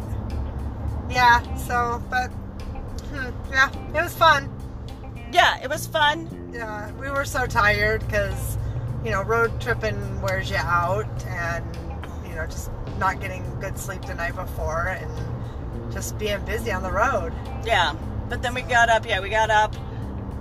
Yeah, 1.10 1.40
so, 1.56 2.02
but, 2.10 2.28
hmm, 2.28 3.30
yeah, 3.50 3.70
it 3.94 4.02
was 4.02 4.14
fun. 4.14 4.50
Yeah, 5.32 5.58
it 5.62 5.70
was 5.70 5.86
fun. 5.86 6.50
Yeah, 6.52 6.90
we 6.92 7.10
were 7.10 7.24
so 7.24 7.46
tired 7.46 8.00
because, 8.06 8.58
you 9.04 9.10
know, 9.10 9.22
road 9.22 9.60
tripping 9.60 10.20
wears 10.20 10.50
you 10.50 10.56
out 10.56 11.06
and, 11.26 11.64
you 12.28 12.34
know, 12.34 12.46
just 12.46 12.70
not 12.98 13.20
getting 13.20 13.42
good 13.60 13.78
sleep 13.78 14.02
the 14.02 14.14
night 14.14 14.34
before 14.34 14.88
and 14.88 15.92
just 15.92 16.18
being 16.18 16.44
busy 16.44 16.72
on 16.72 16.82
the 16.82 16.90
road. 16.90 17.32
Yeah, 17.64 17.94
but 18.28 18.42
then 18.42 18.54
we 18.54 18.62
got 18.62 18.88
up. 18.88 19.06
Yeah, 19.06 19.20
we 19.20 19.28
got 19.30 19.50
up 19.50 19.74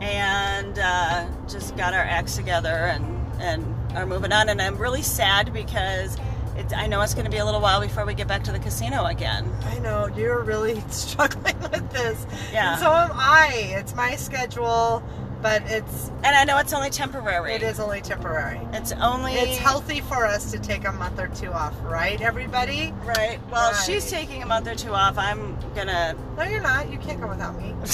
and 0.01 0.77
uh, 0.79 1.27
just 1.47 1.75
got 1.77 1.93
our 1.93 2.03
acts 2.03 2.35
together 2.35 2.69
and 2.69 3.15
and 3.39 3.75
are 3.95 4.05
moving 4.05 4.31
on. 4.31 4.49
And 4.49 4.61
I'm 4.61 4.77
really 4.77 5.01
sad 5.01 5.53
because 5.53 6.17
it, 6.57 6.75
I 6.75 6.87
know 6.87 7.01
it's 7.01 7.13
going 7.13 7.25
to 7.25 7.31
be 7.31 7.37
a 7.37 7.45
little 7.45 7.61
while 7.61 7.81
before 7.81 8.05
we 8.05 8.13
get 8.13 8.27
back 8.27 8.43
to 8.45 8.51
the 8.51 8.59
casino 8.59 9.05
again. 9.05 9.49
I 9.65 9.79
know, 9.79 10.07
you're 10.15 10.41
really 10.41 10.79
struggling 10.89 11.59
with 11.59 11.89
this. 11.91 12.25
Yeah. 12.51 12.73
And 12.73 12.79
so 12.79 12.91
am 12.91 13.11
I. 13.13 13.51
It's 13.77 13.95
my 13.95 14.15
schedule, 14.15 15.03
but 15.41 15.61
it's, 15.67 16.09
And 16.23 16.35
I 16.35 16.43
know 16.45 16.57
it's 16.57 16.73
only 16.73 16.89
temporary. 16.89 17.53
it 17.53 17.61
is 17.61 17.79
only 17.79 18.01
temporary. 18.01 18.59
It's 18.73 18.91
only. 18.93 19.33
It's 19.33 19.57
healthy 19.57 20.01
for 20.01 20.25
us 20.25 20.51
to 20.51 20.59
take 20.59 20.85
a 20.87 20.91
month 20.91 21.19
or 21.19 21.27
two 21.27 21.51
off, 21.51 21.73
right, 21.83 22.19
everybody? 22.21 22.93
Right. 23.03 23.39
Well, 23.51 23.71
Right. 23.71 23.83
she's 23.85 24.09
taking 24.09 24.41
a 24.43 24.45
month 24.45 24.67
or 24.67 24.75
two 24.75 24.93
off. 24.93 25.17
I'm 25.17 25.57
gonna. 25.75 26.15
No, 26.37 26.43
you're 26.43 26.61
not. 26.61 26.89
You 26.91 26.97
can't 26.97 27.21
go 27.21 27.27
without 27.27 27.55
me. 27.57 27.73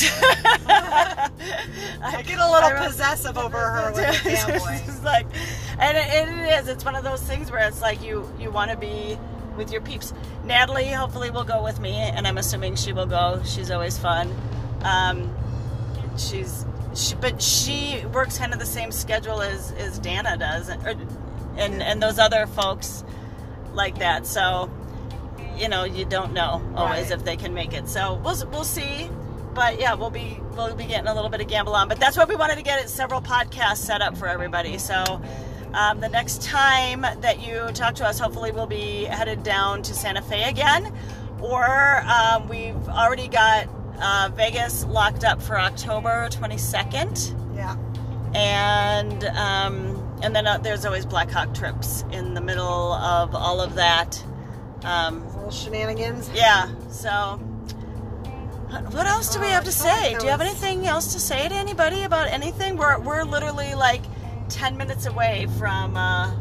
I 0.67 2.21
get 2.25 2.39
a 2.39 2.49
little 2.51 2.69
I- 2.69 2.85
possessive 2.87 3.37
over 3.37 3.57
her 3.57 3.91
with 3.93 4.23
the 4.23 4.29
family. 4.37 5.03
like, 5.03 5.25
and 5.79 5.97
it, 5.97 6.29
it 6.29 6.59
is. 6.59 6.67
It's 6.67 6.85
one 6.85 6.95
of 6.95 7.03
those 7.03 7.21
things 7.21 7.51
where 7.51 7.67
it's 7.67 7.81
like 7.81 8.01
you 8.01 8.29
you 8.39 8.51
want 8.51 8.71
to 8.71 8.77
be 8.77 9.17
with 9.57 9.71
your 9.71 9.81
peeps. 9.81 10.13
Natalie 10.43 10.85
hopefully 10.87 11.29
will 11.29 11.43
go 11.43 11.63
with 11.63 11.79
me, 11.79 11.95
and 11.95 12.27
I'm 12.27 12.37
assuming 12.37 12.75
she 12.75 12.93
will 12.93 13.05
go. 13.05 13.41
She's 13.45 13.69
always 13.71 13.97
fun. 13.97 14.33
Um, 14.83 15.33
she's, 16.17 16.65
she, 16.95 17.15
but 17.15 17.41
she 17.41 18.03
works 18.13 18.37
kind 18.37 18.53
of 18.53 18.59
the 18.59 18.65
same 18.65 18.91
schedule 18.91 19.41
as 19.41 19.71
as 19.73 19.99
Dana 19.99 20.37
does, 20.37 20.69
or, 20.69 20.95
and 21.57 21.81
and 21.81 22.01
those 22.01 22.19
other 22.19 22.47
folks 22.47 23.03
like 23.73 23.99
that. 23.99 24.25
So, 24.25 24.69
you 25.57 25.67
know, 25.69 25.83
you 25.83 26.05
don't 26.05 26.33
know 26.33 26.61
always 26.75 27.09
Right. 27.09 27.11
if 27.11 27.23
they 27.25 27.37
can 27.37 27.53
make 27.53 27.73
it. 27.73 27.87
So 27.89 28.15
we'll 28.23 28.37
we'll 28.51 28.63
see. 28.63 29.09
But 29.53 29.79
yeah, 29.79 29.93
we'll 29.93 30.09
be 30.09 30.39
we'll 30.55 30.75
be 30.75 30.85
getting 30.85 31.07
a 31.07 31.13
little 31.13 31.29
bit 31.29 31.41
of 31.41 31.47
gamble 31.47 31.75
on. 31.75 31.87
But 31.87 31.99
that's 31.99 32.17
what 32.17 32.27
we 32.27 32.35
wanted 32.35 32.55
to 32.55 32.63
get 32.63 32.79
it 32.83 32.89
several 32.89 33.21
podcasts 33.21 33.77
set 33.77 34.01
up 34.01 34.17
for 34.17 34.27
everybody. 34.27 34.77
So 34.79 35.21
um, 35.73 35.99
the 35.99 36.09
next 36.09 36.41
time 36.41 37.01
that 37.01 37.39
you 37.41 37.67
talk 37.73 37.95
to 37.95 38.05
us, 38.05 38.19
hopefully 38.19 38.51
we'll 38.51 38.67
be 38.67 39.05
headed 39.05 39.43
down 39.43 39.81
to 39.83 39.93
Santa 39.93 40.21
Fe 40.21 40.43
again, 40.49 40.91
or 41.41 42.03
um, 42.05 42.47
we've 42.47 42.87
already 42.89 43.27
got 43.27 43.67
uh, 43.99 44.29
Vegas 44.35 44.85
locked 44.85 45.23
up 45.23 45.41
for 45.41 45.59
October 45.59 46.27
22nd 46.31 47.55
Yeah. 47.55 47.75
and 48.35 49.23
um, 49.25 49.99
and 50.21 50.35
then 50.35 50.47
uh, 50.47 50.57
there's 50.57 50.85
always 50.85 51.05
Black 51.05 51.29
Hawk 51.29 51.53
trips 51.53 52.03
in 52.11 52.33
the 52.33 52.41
middle 52.41 52.93
of 52.93 53.35
all 53.35 53.59
of 53.61 53.75
that. 53.75 54.23
Um, 54.83 55.25
Little 55.35 55.51
shenanigans. 55.51 56.29
yeah. 56.33 56.69
So, 56.89 57.39
what 58.91 59.05
else 59.05 59.33
do 59.33 59.39
we 59.39 59.47
Uh, 59.47 59.51
have 59.51 59.63
to 59.65 59.69
I 59.69 59.73
feel 59.73 59.85
like 59.87 59.99
say? 60.13 60.17
Do 60.17 60.25
you 60.25 60.31
have 60.31 60.41
anything 60.41 60.87
else 60.87 61.13
to 61.13 61.19
say 61.19 61.47
to 61.47 61.55
anybody 61.55 62.03
about 62.03 62.27
anything? 62.29 62.77
We're 62.77 62.99
we're 62.99 63.23
literally 63.23 63.75
like 63.75 64.01
ten 64.49 64.77
minutes 64.77 65.05
away 65.05 65.47
from 65.59 65.95
uh, 65.97 66.31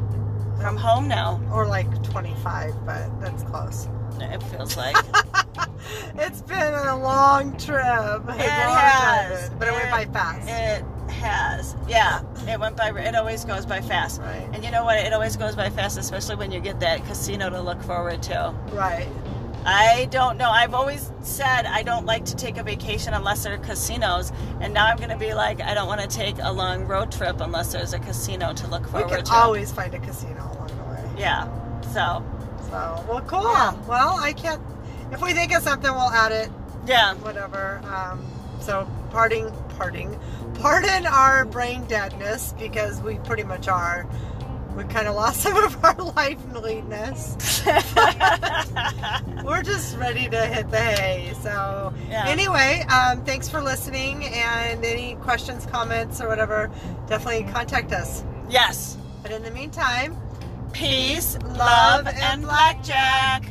from 0.60 0.76
home 0.76 1.08
now. 1.08 1.40
Or 1.52 1.66
like 1.66 1.88
25, 2.04 2.86
but 2.86 3.20
that's 3.20 3.42
close. 3.44 3.88
It 4.20 4.42
feels 4.44 4.76
like 4.76 4.96
It's 6.14 6.42
been 6.42 6.74
a 6.74 6.96
long 6.96 7.56
trip. 7.56 7.82
A 7.84 8.22
long 8.26 8.38
it 8.38 8.48
has, 8.48 9.50
But 9.58 9.68
it, 9.68 9.72
went 9.74 9.90
by 9.90 10.04
fast. 10.06 10.48
It 10.48 11.10
has. 11.12 11.74
Yeah, 11.88 12.22
it 12.48 12.60
went 12.60 12.76
by. 12.76 12.90
It 12.90 13.14
always 13.14 13.44
goes 13.44 13.66
by 13.66 13.80
fast. 13.80 14.20
Right. 14.20 14.48
And 14.52 14.62
you 14.64 14.70
know 14.70 14.84
what? 14.84 14.98
It 14.98 15.12
always 15.12 15.36
goes 15.36 15.56
by 15.56 15.70
fast, 15.70 15.98
especially 15.98 16.36
when 16.36 16.52
you 16.52 16.60
get 16.60 16.80
that 16.80 17.04
casino 17.06 17.50
to 17.50 17.60
look 17.60 17.82
forward 17.82 18.22
to. 18.24 18.54
right. 18.72 19.08
I 19.64 20.08
don't 20.10 20.38
know. 20.38 20.50
I've 20.50 20.74
always 20.74 21.12
said 21.22 21.66
I 21.66 21.82
don't 21.84 22.04
like 22.04 22.24
to 22.26 22.36
take 22.36 22.56
a 22.56 22.64
vacation 22.64 23.14
unless 23.14 23.44
there 23.44 23.54
are 23.54 23.58
casinos, 23.58 24.32
and 24.60 24.74
now 24.74 24.86
I'm 24.86 24.96
going 24.96 25.10
to 25.10 25.16
be 25.16 25.34
like, 25.34 25.60
I 25.60 25.72
don't 25.72 25.86
want 25.86 26.00
to 26.00 26.08
take 26.08 26.34
a 26.42 26.52
long 26.52 26.84
road 26.86 27.12
trip 27.12 27.40
unless 27.40 27.70
there's 27.72 27.92
a 27.92 28.00
casino 28.00 28.52
to 28.54 28.66
look 28.66 28.82
forward 28.88 29.04
We 29.04 29.10
forward 29.10 29.16
can 29.18 29.24
to. 29.26 29.34
always 29.34 29.70
find 29.70 29.94
a 29.94 30.00
casino 30.00 30.42
along 30.52 30.68
the 30.76 30.82
way. 30.92 31.10
Yeah. 31.16 31.46
So, 31.92 32.24
So, 32.70 33.04
well, 33.08 33.20
cool. 33.28 33.42
Yeah. 33.44 33.74
Well, 33.86 34.18
I 34.20 34.32
can't. 34.32 34.60
If 35.12 35.20
we 35.22 35.32
think 35.34 35.54
of 35.54 35.62
something, 35.62 35.90
we'll 35.90 36.10
add 36.10 36.32
it. 36.32 36.48
yeah. 36.86 37.14
Whatever. 37.14 37.80
Um, 37.84 38.24
so, 38.60 38.88
parting, 39.10 39.52
parting, 39.76 40.18
pardon 40.54 41.06
our 41.06 41.44
brain 41.44 41.84
deadness 41.86 42.54
because 42.58 43.00
we 43.02 43.16
pretty 43.16 43.42
much 43.42 43.68
are. 43.68 44.06
We 44.76 44.84
kind 44.84 45.06
of 45.06 45.14
lost 45.14 45.42
some 45.42 45.56
of 45.56 45.84
our 45.84 45.94
life 46.16 46.38
liveliness. 46.52 47.36
We're 49.44 49.62
just 49.62 49.96
ready 49.98 50.28
to 50.30 50.46
hit 50.46 50.70
the 50.70 50.78
hay. 50.80 51.34
So, 51.42 51.92
Yeah. 52.08 52.24
anyway, 52.26 52.84
um, 52.88 53.22
thanks 53.24 53.48
for 53.48 53.60
listening. 53.60 54.24
And 54.24 54.82
any 54.84 55.16
questions, 55.16 55.66
comments, 55.66 56.20
or 56.22 56.28
whatever, 56.28 56.70
definitely 57.06 57.50
contact 57.52 57.92
us. 57.92 58.24
yes. 58.48 58.96
But 59.22 59.30
in 59.30 59.42
the 59.42 59.50
meantime, 59.52 60.16
Peace, 60.72 61.36
love, 61.44 62.06
and 62.08 62.42
blackjack. 62.42 63.44